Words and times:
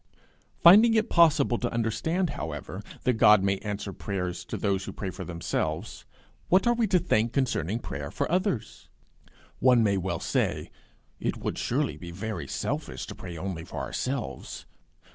Finding 0.63 0.95
it 0.95 1.11
possible 1.11 1.59
to 1.59 1.71
understand, 1.71 2.31
however, 2.31 2.81
that 3.03 3.19
God 3.19 3.43
may 3.43 3.59
answer 3.59 3.93
prayers 3.93 4.43
to 4.45 4.57
those 4.57 4.85
who 4.85 4.91
pray 4.91 5.11
for 5.11 5.23
themselves, 5.23 6.05
what 6.49 6.65
are 6.65 6.73
we 6.73 6.87
to 6.87 6.97
think 6.97 7.33
concerning 7.33 7.77
prayer 7.77 8.09
for 8.09 8.25
others? 8.31 8.89
One 9.59 9.83
may 9.83 9.97
well 9.97 10.19
say, 10.19 10.71
It 11.19 11.37
would 11.37 11.59
surely 11.59 11.97
be 11.97 12.09
very 12.09 12.47
selfish 12.47 13.05
to 13.05 13.13
pray 13.13 13.37
only 13.37 13.63
for 13.63 13.77
ourselves! 13.79 14.65